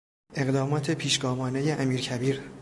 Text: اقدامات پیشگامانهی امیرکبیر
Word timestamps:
اقدامات 0.33 0.91
پیشگامانهی 0.91 1.71
امیرکبیر 1.73 2.41